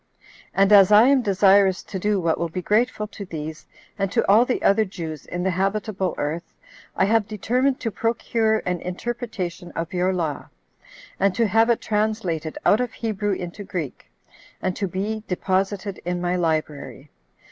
[0.51, 3.67] And as I am desirous to do what will be grateful to these,
[3.99, 6.55] and to all the other Jews in the habitable earth,
[6.95, 10.47] I have determined to procure an interpretation of your law,
[11.19, 14.09] and to have it translated out of Hebrew into Greek,
[14.59, 17.11] and to be deposited in my library.